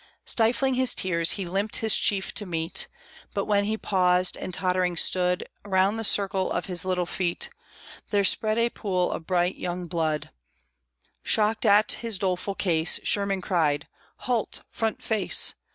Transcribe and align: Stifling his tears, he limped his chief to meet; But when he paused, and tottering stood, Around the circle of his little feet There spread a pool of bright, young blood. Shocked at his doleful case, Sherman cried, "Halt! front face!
Stifling 0.25 0.73
his 0.73 0.95
tears, 0.95 1.33
he 1.33 1.45
limped 1.45 1.75
his 1.75 1.95
chief 1.95 2.33
to 2.33 2.47
meet; 2.47 2.87
But 3.35 3.45
when 3.45 3.65
he 3.65 3.77
paused, 3.77 4.35
and 4.35 4.51
tottering 4.51 4.97
stood, 4.97 5.47
Around 5.63 5.97
the 5.97 6.03
circle 6.03 6.51
of 6.51 6.65
his 6.65 6.85
little 6.85 7.05
feet 7.05 7.51
There 8.09 8.23
spread 8.23 8.57
a 8.57 8.71
pool 8.71 9.11
of 9.11 9.27
bright, 9.27 9.57
young 9.57 9.85
blood. 9.85 10.31
Shocked 11.21 11.67
at 11.67 11.91
his 11.91 12.17
doleful 12.17 12.55
case, 12.55 12.99
Sherman 13.03 13.41
cried, 13.41 13.87
"Halt! 14.21 14.63
front 14.71 15.03
face! 15.03 15.53